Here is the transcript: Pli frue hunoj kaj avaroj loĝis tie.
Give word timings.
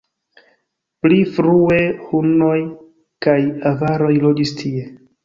Pli 1.05 1.19
frue 1.35 1.77
hunoj 2.05 2.55
kaj 3.27 3.37
avaroj 3.73 4.11
loĝis 4.25 4.55
tie. 4.65 4.89